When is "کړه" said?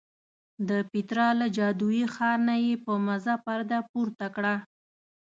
4.35-4.55